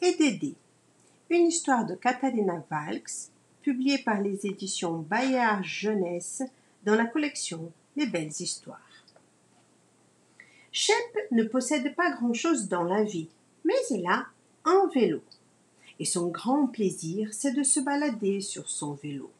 Dédé, 0.00 0.54
une 1.28 1.46
histoire 1.46 1.84
de 1.84 1.94
Catalina 1.94 2.64
Valks, 2.70 3.30
publiée 3.62 3.98
par 3.98 4.20
les 4.20 4.46
éditions 4.46 4.98
Bayard 4.98 5.62
Jeunesse 5.62 6.42
dans 6.84 6.94
la 6.94 7.04
collection 7.04 7.70
Les 7.96 8.06
Belles 8.06 8.32
Histoires. 8.40 8.80
Shep 10.72 10.96
ne 11.32 11.44
possède 11.44 11.94
pas 11.94 12.12
grand-chose 12.12 12.68
dans 12.68 12.84
la 12.84 13.04
vie, 13.04 13.28
mais 13.64 13.74
il 13.90 14.06
a 14.06 14.26
un 14.64 14.88
vélo. 14.94 15.20
Et 15.98 16.06
son 16.06 16.28
grand 16.28 16.66
plaisir, 16.66 17.28
c'est 17.32 17.52
de 17.52 17.62
se 17.62 17.80
balader 17.80 18.40
sur 18.40 18.70
son 18.70 18.94
vélo. 18.94 19.30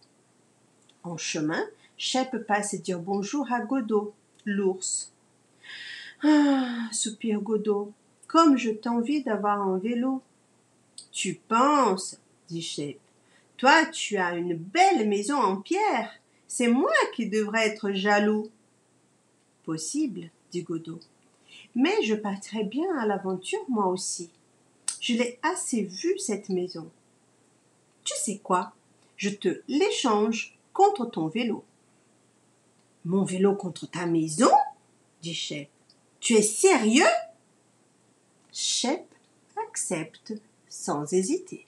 En 1.02 1.16
chemin, 1.16 1.64
Shep 1.96 2.36
passe 2.46 2.74
dire 2.74 3.00
bonjour 3.00 3.50
à 3.50 3.60
Godot, 3.60 4.12
l'ours. 4.44 5.12
Ah, 6.22 6.88
soupire 6.92 7.40
Godot, 7.40 7.92
comme 8.26 8.58
je 8.58 8.70
t'envie 8.70 9.22
d'avoir 9.22 9.62
un 9.62 9.78
vélo. 9.78 10.22
Tu 11.20 11.34
penses, 11.34 12.16
dit 12.48 12.62
Shep. 12.62 12.98
Toi, 13.58 13.84
tu 13.84 14.16
as 14.16 14.36
une 14.36 14.54
belle 14.54 15.06
maison 15.06 15.36
en 15.36 15.60
pierre. 15.60 16.10
C'est 16.48 16.68
moi 16.68 16.94
qui 17.14 17.28
devrais 17.28 17.66
être 17.66 17.92
jaloux. 17.92 18.48
Possible, 19.64 20.30
dit 20.50 20.62
Godot. 20.62 21.00
Mais 21.74 21.94
je 22.04 22.14
partirai 22.14 22.64
bien 22.64 22.96
à 22.98 23.04
l'aventure 23.04 23.60
moi 23.68 23.88
aussi. 23.88 24.30
Je 24.98 25.12
l'ai 25.12 25.38
assez 25.42 25.82
vue, 25.82 26.18
cette 26.18 26.48
maison. 26.48 26.90
Tu 28.02 28.14
sais 28.16 28.38
quoi? 28.38 28.72
Je 29.18 29.28
te 29.28 29.60
l'échange 29.68 30.56
contre 30.72 31.04
ton 31.04 31.28
vélo. 31.28 31.64
Mon 33.04 33.24
vélo 33.24 33.54
contre 33.54 33.84
ta 33.90 34.06
maison? 34.06 34.48
dit 35.20 35.34
Shep. 35.34 35.68
Tu 36.18 36.36
es 36.36 36.42
sérieux? 36.42 37.04
Shep 38.54 39.04
accepte 39.68 40.32
sans 40.80 41.12
hésiter. 41.12 41.66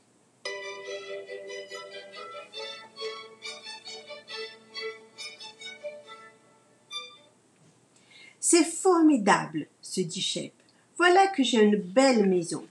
C'est 8.40 8.64
formidable, 8.64 9.66
se 9.82 10.00
dit 10.00 10.22
Shep. 10.22 10.52
Voilà 10.96 11.26
que 11.28 11.42
j'ai 11.42 11.62
une 11.62 11.76
belle 11.76 12.26
maison. 12.26 12.66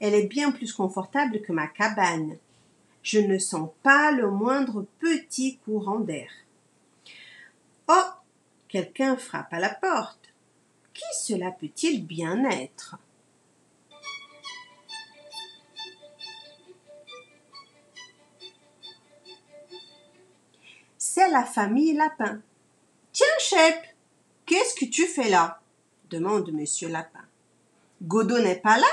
Elle 0.00 0.14
est 0.14 0.26
bien 0.26 0.50
plus 0.50 0.72
confortable 0.72 1.42
que 1.42 1.52
ma 1.52 1.68
cabane. 1.68 2.36
Je 3.02 3.20
ne 3.20 3.38
sens 3.38 3.70
pas 3.82 4.10
le 4.10 4.30
moindre 4.30 4.84
petit 4.98 5.58
courant 5.64 6.00
d'air. 6.00 6.30
Oh 7.86 8.10
Quelqu'un 8.68 9.16
frappe 9.16 9.52
à 9.52 9.60
la 9.60 9.70
porte. 9.70 10.32
Qui 10.92 11.04
cela 11.18 11.52
peut-il 11.52 12.04
bien 12.04 12.44
être? 12.50 12.96
La 21.26 21.44
famille 21.44 21.94
Lapin. 21.94 22.40
Tiens, 23.12 23.26
Chep, 23.40 23.74
qu'est-ce 24.46 24.74
que 24.74 24.84
tu 24.84 25.04
fais 25.06 25.28
là? 25.28 25.60
demande 26.10 26.52
Monsieur 26.52 26.88
Lapin. 26.88 27.24
Godot 28.02 28.38
n'est 28.38 28.60
pas 28.60 28.78
là? 28.78 28.86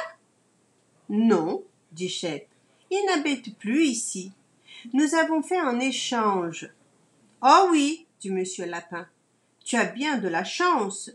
Non, 1.07 1.63
dit 1.91 2.09
Chep. 2.09 2.47
Il 2.89 3.05
n'habite 3.05 3.57
plus 3.57 3.85
ici. 3.85 4.31
Nous 4.93 5.13
avons 5.13 5.43
fait 5.43 5.59
un 5.59 5.79
échange. 5.79 6.69
Oh 7.41 7.67
oui, 7.71 8.05
dit 8.19 8.31
Monsieur 8.31 8.65
Lapin. 8.65 9.07
Tu 9.63 9.75
as 9.77 9.85
bien 9.85 10.17
de 10.17 10.27
la 10.27 10.43
chance. 10.43 11.11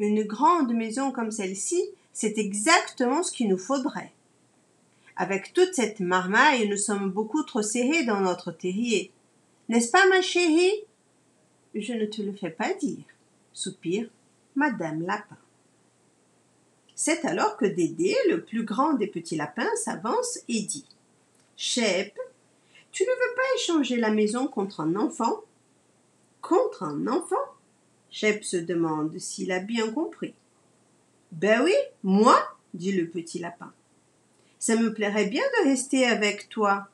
Une 0.00 0.24
grande 0.24 0.74
maison 0.74 1.12
comme 1.12 1.30
celle-ci, 1.30 1.82
c'est 2.12 2.36
exactement 2.36 3.22
ce 3.22 3.32
qu'il 3.32 3.48
nous 3.48 3.58
faudrait. 3.58 4.12
Avec 5.16 5.52
toute 5.52 5.74
cette 5.74 6.00
marmaille, 6.00 6.68
nous 6.68 6.76
sommes 6.76 7.10
beaucoup 7.10 7.42
trop 7.42 7.62
serrés 7.62 8.04
dans 8.04 8.20
notre 8.20 8.52
terrier. 8.52 9.12
N'est-ce 9.68 9.90
pas, 9.90 10.06
ma 10.08 10.22
chérie? 10.22 10.84
Je 11.74 11.92
ne 11.92 12.06
te 12.06 12.22
le 12.22 12.32
fais 12.32 12.50
pas 12.50 12.72
dire, 12.74 13.04
soupire 13.52 14.08
Madame 14.54 15.02
Lapin. 15.02 15.36
C'est 16.94 17.24
alors 17.24 17.56
que 17.56 17.66
Dédé, 17.66 18.16
le 18.28 18.42
plus 18.42 18.64
grand 18.64 18.94
des 18.94 19.06
petits 19.06 19.36
lapins, 19.36 19.70
s'avance 19.76 20.40
et 20.48 20.62
dit 20.62 20.86
Chep, 21.56 22.18
tu 22.90 23.04
ne 23.04 23.08
veux 23.08 23.34
pas 23.36 23.54
échanger 23.56 23.96
la 23.96 24.10
maison 24.10 24.48
contre 24.48 24.80
un 24.80 24.96
enfant? 24.96 25.42
Contre 26.40 26.82
un 26.82 27.06
enfant? 27.06 27.36
Chep 28.10 28.42
se 28.42 28.56
demande 28.56 29.18
s'il 29.18 29.52
a 29.52 29.60
bien 29.60 29.92
compris. 29.92 30.34
Ben 31.30 31.62
oui, 31.62 31.74
moi, 32.02 32.42
dit 32.74 32.92
le 32.92 33.06
petit 33.06 33.38
lapin. 33.38 33.72
Ça 34.58 34.74
me 34.76 34.92
plairait 34.92 35.26
bien 35.28 35.44
de 35.60 35.68
rester 35.68 36.06
avec 36.06 36.48
toi. 36.48 36.88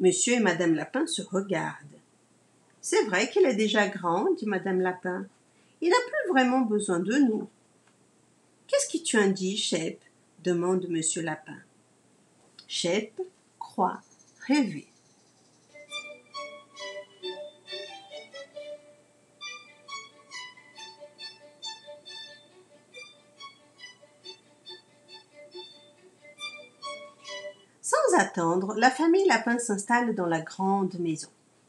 Monsieur 0.00 0.34
et 0.34 0.40
Madame 0.40 0.74
Lapin 0.74 1.06
se 1.06 1.20
regardent. 1.20 1.76
C'est 2.80 3.04
vrai 3.04 3.28
qu'il 3.28 3.44
est 3.44 3.54
déjà 3.54 3.86
grand, 3.86 4.32
dit 4.32 4.46
Madame 4.46 4.80
Lapin. 4.80 5.26
Il 5.82 5.90
n'a 5.90 5.96
plus 5.96 6.32
vraiment 6.32 6.62
besoin 6.62 7.00
de 7.00 7.14
nous. 7.18 7.46
Qu'est-ce 8.66 8.88
que 8.88 9.02
tu 9.04 9.18
en 9.18 9.28
dis, 9.28 9.58
Chep 9.58 10.00
demande 10.42 10.86
Monsieur 10.88 11.20
Lapin. 11.20 11.58
Chep 12.66 13.12
croit 13.58 14.00
rêver. 14.46 14.89
Attendre, 28.16 28.74
la 28.76 28.90
famille 28.90 29.26
Lapin 29.26 29.58
s'installe 29.58 30.14
dans 30.14 30.26
la 30.26 30.40
grande 30.40 30.98
maison. 30.98 31.28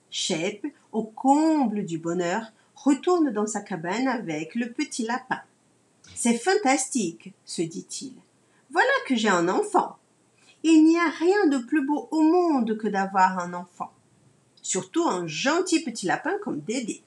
Chep, 0.09 0.65
au 0.91 1.03
comble 1.03 1.85
du 1.85 1.97
bonheur, 1.97 2.51
retourne 2.75 3.31
dans 3.31 3.45
sa 3.45 3.61
cabane 3.61 4.07
avec 4.07 4.55
le 4.55 4.71
petit 4.71 5.03
lapin. 5.03 5.41
C'est 6.15 6.37
fantastique, 6.37 7.33
se 7.45 7.61
dit-il. 7.61 8.13
Voilà 8.71 8.91
que 9.07 9.15
j'ai 9.15 9.29
un 9.29 9.49
enfant. 9.49 9.97
Il 10.63 10.83
n'y 10.85 10.97
a 10.97 11.09
rien 11.09 11.47
de 11.47 11.57
plus 11.57 11.85
beau 11.85 12.07
au 12.11 12.21
monde 12.21 12.77
que 12.77 12.87
d'avoir 12.87 13.39
un 13.39 13.53
enfant. 13.53 13.91
Surtout 14.61 15.07
un 15.07 15.27
gentil 15.27 15.83
petit 15.83 16.05
lapin 16.05 16.33
comme 16.43 16.59
Dédé. 16.61 17.01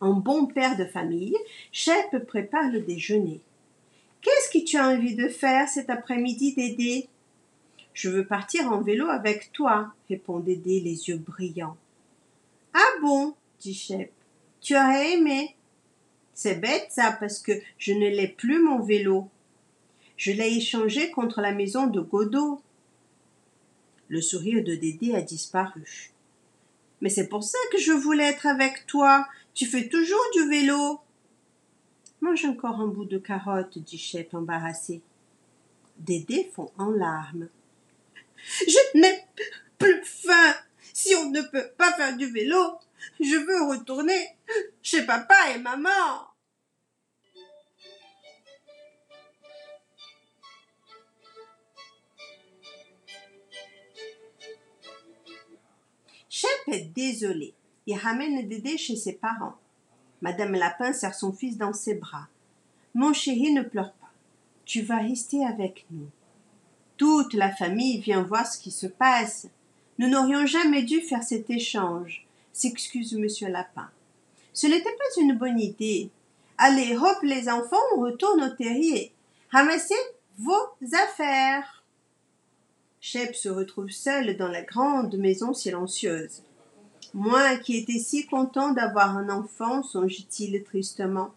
Un 0.00 0.12
bon 0.12 0.46
père 0.46 0.76
de 0.76 0.84
famille, 0.84 1.36
Chep 1.72 2.26
prépare 2.26 2.70
le 2.70 2.80
déjeuner. 2.80 3.40
Qu'est-ce 4.20 4.50
que 4.50 4.64
tu 4.64 4.76
as 4.76 4.88
envie 4.88 5.14
de 5.14 5.28
faire 5.28 5.68
cet 5.68 5.90
après-midi, 5.90 6.54
Dédé? 6.54 7.08
Je 7.98 8.08
veux 8.08 8.24
partir 8.24 8.70
en 8.70 8.80
vélo 8.80 9.08
avec 9.08 9.50
toi, 9.50 9.92
répond 10.08 10.38
Dédé 10.38 10.78
les 10.78 11.08
yeux 11.08 11.16
brillants. 11.16 11.76
Ah 12.72 12.92
bon, 13.02 13.34
dit 13.58 13.74
Chep. 13.74 14.12
Tu 14.60 14.76
aurais 14.76 15.14
aimé. 15.14 15.56
C'est 16.32 16.60
bête 16.60 16.86
ça, 16.90 17.10
parce 17.18 17.40
que 17.40 17.50
je 17.76 17.92
ne 17.92 18.06
l'ai 18.06 18.28
plus 18.28 18.62
mon 18.62 18.78
vélo. 18.78 19.28
Je 20.16 20.30
l'ai 20.30 20.56
échangé 20.58 21.10
contre 21.10 21.40
la 21.40 21.50
maison 21.50 21.88
de 21.88 21.98
Godot. 21.98 22.62
Le 24.06 24.20
sourire 24.20 24.62
de 24.62 24.76
Dédé 24.76 25.16
a 25.16 25.20
disparu. 25.20 26.12
Mais 27.00 27.10
c'est 27.10 27.26
pour 27.26 27.42
ça 27.42 27.58
que 27.72 27.78
je 27.78 27.90
voulais 27.90 28.28
être 28.28 28.46
avec 28.46 28.86
toi. 28.86 29.26
Tu 29.54 29.66
fais 29.66 29.88
toujours 29.88 30.24
du 30.36 30.48
vélo. 30.48 31.00
Mange 32.20 32.44
encore 32.44 32.80
un 32.80 32.86
bout 32.86 33.06
de 33.06 33.18
carotte, 33.18 33.76
dit 33.76 33.98
Chep 33.98 34.34
embarrassé. 34.34 35.02
Dédé 35.98 36.48
fond 36.54 36.70
en 36.78 36.90
larmes. 36.90 37.48
Je 38.66 38.98
n'ai 38.98 39.24
plus 39.78 40.04
faim. 40.04 40.54
Si 40.92 41.14
on 41.14 41.30
ne 41.30 41.42
peut 41.42 41.70
pas 41.76 41.92
faire 41.92 42.16
du 42.16 42.26
vélo, 42.26 42.78
je 43.20 43.36
veux 43.36 43.70
retourner 43.70 44.36
chez 44.82 45.02
papa 45.02 45.34
et 45.54 45.58
maman. 45.58 46.28
Chep 56.28 56.50
est 56.68 56.92
désolé. 56.94 57.54
Il 57.86 57.96
ramène 57.96 58.46
Dédé 58.46 58.76
chez 58.76 58.96
ses 58.96 59.14
parents. 59.14 59.56
Madame 60.20 60.52
Lapin 60.52 60.92
serre 60.92 61.14
son 61.14 61.32
fils 61.32 61.56
dans 61.56 61.72
ses 61.72 61.94
bras. 61.94 62.28
Mon 62.94 63.12
chéri, 63.12 63.52
ne 63.52 63.62
pleure 63.62 63.92
pas. 63.94 64.10
Tu 64.64 64.82
vas 64.82 64.98
rester 64.98 65.44
avec 65.44 65.86
nous. 65.90 66.10
Toute 66.98 67.32
la 67.32 67.50
famille 67.50 68.00
vient 68.00 68.22
voir 68.22 68.46
ce 68.46 68.58
qui 68.58 68.72
se 68.72 68.86
passe. 68.86 69.46
Nous 69.98 70.08
n'aurions 70.08 70.46
jamais 70.46 70.82
dû 70.82 71.00
faire 71.00 71.22
cet 71.22 71.48
échange, 71.48 72.26
s'excuse 72.52 73.14
monsieur 73.14 73.48
Lapin. 73.48 73.88
Ce 74.52 74.66
n'était 74.66 74.84
pas 74.84 75.20
une 75.20 75.38
bonne 75.38 75.60
idée. 75.60 76.10
Allez, 76.58 76.96
hop 76.96 77.18
les 77.22 77.48
enfants, 77.48 77.76
on 77.96 78.00
retourne 78.00 78.42
au 78.42 78.48
terrier. 78.48 79.12
Ramassez 79.50 79.94
vos 80.38 80.68
affaires. 80.92 81.84
Chep 83.00 83.36
se 83.36 83.48
retrouve 83.48 83.90
seul 83.90 84.36
dans 84.36 84.48
la 84.48 84.62
grande 84.62 85.16
maison 85.16 85.54
silencieuse. 85.54 86.42
Moi 87.14 87.56
qui 87.58 87.76
étais 87.76 88.00
si 88.00 88.26
content 88.26 88.72
d'avoir 88.72 89.16
un 89.16 89.28
enfant, 89.28 89.84
songe-t-il 89.84 90.62
tristement. 90.64 91.30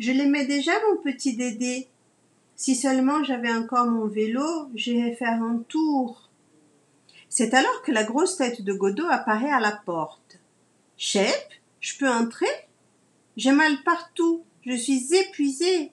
Je 0.00 0.10
l'aimais 0.10 0.46
déjà, 0.46 0.72
mon 0.88 0.96
petit 1.00 1.36
Dédé. 1.36 1.88
Si 2.60 2.76
seulement 2.76 3.24
j'avais 3.24 3.50
encore 3.50 3.86
mon 3.86 4.06
vélo, 4.06 4.70
j'irais 4.74 5.14
faire 5.14 5.42
un 5.42 5.64
tour. 5.66 6.28
C'est 7.30 7.54
alors 7.54 7.80
que 7.80 7.90
la 7.90 8.04
grosse 8.04 8.36
tête 8.36 8.60
de 8.60 8.74
Godot 8.74 9.06
apparaît 9.08 9.50
à 9.50 9.60
la 9.60 9.72
porte. 9.72 10.38
Chep, 10.98 11.54
je 11.80 11.96
peux 11.96 12.10
entrer? 12.10 12.68
J'ai 13.38 13.52
mal 13.52 13.82
partout, 13.82 14.44
je 14.66 14.74
suis 14.74 15.14
épuisée. 15.14 15.92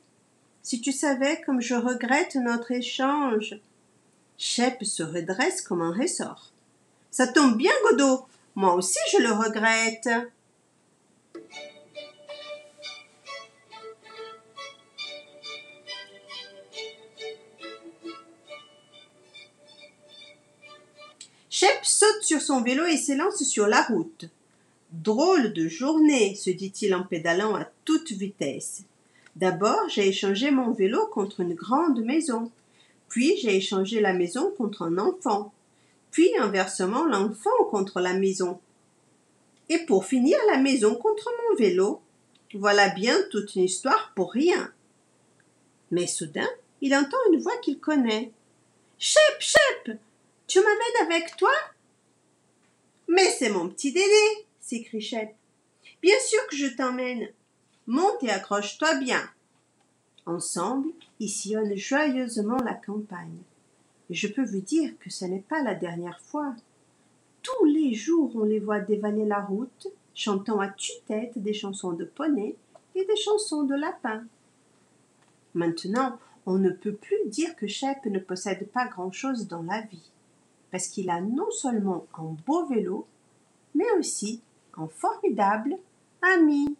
Si 0.62 0.82
tu 0.82 0.92
savais 0.92 1.40
comme 1.46 1.62
je 1.62 1.74
regrette 1.74 2.36
notre 2.36 2.74
échange. 2.74 3.58
Chep 4.38 4.84
se 4.84 5.04
redresse 5.04 5.62
comme 5.62 5.82
un 5.82 5.94
ressort. 5.94 6.52
Ça 7.12 7.28
tombe 7.28 7.56
bien, 7.56 7.72
Godot. 7.86 8.26
Moi 8.56 8.74
aussi 8.74 9.00
je 9.14 9.20
le 9.20 9.32
regrette. 9.32 10.10
Shep 21.60 21.84
saute 21.86 22.22
sur 22.22 22.40
son 22.40 22.62
vélo 22.62 22.86
et 22.86 22.98
s'élance 22.98 23.44
sur 23.44 23.66
la 23.66 23.82
route. 23.82 24.26
Drôle 24.92 25.54
de 25.54 25.68
journée, 25.68 26.36
se 26.36 26.52
dit-il 26.52 26.94
en 26.94 27.02
pédalant 27.02 27.56
à 27.56 27.68
toute 27.84 28.12
vitesse. 28.12 28.84
D'abord, 29.36 29.90
j'ai 29.90 30.08
échangé 30.08 30.52
mon 30.52 30.70
vélo 30.70 31.08
contre 31.08 31.40
une 31.40 31.56
grande 31.56 32.06
maison. 32.06 32.52
Puis 33.10 33.38
j'ai 33.42 33.56
échangé 33.56 34.02
la 34.02 34.14
maison 34.14 34.54
contre 34.56 34.84
un 34.84 35.00
enfant. 35.00 35.52
Puis 36.12 36.30
inversement 36.38 37.08
l'enfant 37.08 37.64
contre 37.72 38.02
la 38.02 38.14
maison. 38.14 38.60
Et 39.70 39.80
pour 39.80 40.06
finir 40.06 40.38
la 40.52 40.60
maison 40.60 40.94
contre 40.94 41.28
mon 41.42 41.56
vélo. 41.56 42.02
Voilà 42.54 42.90
bien 42.90 43.18
toute 43.32 43.56
une 43.56 43.64
histoire 43.64 44.12
pour 44.16 44.32
rien. 44.32 44.72
Mais 45.90 46.06
soudain, 46.06 46.50
il 46.82 46.94
entend 46.94 47.18
une 47.34 47.42
voix 47.42 47.58
qu'il 47.64 47.80
connaît. 47.80 48.32
Chep, 49.00 49.40
chep 49.40 49.98
tu 50.48 50.60
m'amènes 50.60 51.12
avec 51.12 51.36
toi? 51.36 51.52
Mais 53.10 53.30
c'est 53.38 53.50
mon 53.50 53.68
petit 53.70 53.92
Dédé 53.92 54.48
s'écrie 54.62 55.02
Chep. 55.02 55.36
Bien 56.02 56.16
sûr 56.26 56.40
que 56.48 56.56
je 56.56 56.68
t'emmène. 56.68 57.28
Monte 57.86 58.24
et 58.24 58.30
accroche-toi 58.30 58.96
bien. 58.96 59.22
Ensemble, 60.26 60.90
ils 61.20 61.30
sillonnent 61.30 61.76
joyeusement 61.76 62.58
la 62.64 62.74
campagne. 62.74 63.40
Et 64.10 64.14
je 64.14 64.28
peux 64.28 64.46
vous 64.46 64.62
dire 64.62 64.92
que 65.00 65.10
ce 65.10 65.26
n'est 65.26 65.44
pas 65.48 65.64
la 65.64 65.76
dernière 65.76 66.20
fois. 66.22 66.56
Tous 67.44 67.66
les 67.66 67.94
jours, 67.94 68.32
on 68.36 68.44
les 68.44 68.60
voit 68.60 68.80
dévaler 68.80 69.26
la 69.26 69.42
route, 69.42 69.88
chantant 70.16 70.60
à 70.60 70.70
tue-tête 70.70 71.38
des 71.38 71.54
chansons 71.54 71.92
de 71.92 72.06
poney 72.06 72.56
et 72.96 73.06
des 73.06 73.16
chansons 73.16 73.64
de 73.64 73.76
lapin. 73.76 74.26
Maintenant, 75.54 76.20
on 76.46 76.58
ne 76.58 76.70
peut 76.70 76.94
plus 76.94 77.28
dire 77.28 77.56
que 77.56 77.68
Chep 77.68 78.06
ne 78.06 78.20
possède 78.20 78.70
pas 78.70 78.88
grand-chose 78.88 79.48
dans 79.48 79.64
la 79.64 79.82
vie 79.82 80.12
parce 80.72 80.88
qu'il 80.88 81.10
a 81.10 81.22
non 81.22 81.50
seulement 81.52 82.06
un 82.18 82.36
beau 82.46 82.66
vélo, 82.66 83.08
mais 83.76 83.90
aussi 83.98 84.42
un 84.78 84.88
formidable 84.88 85.78
ami. 86.22 86.76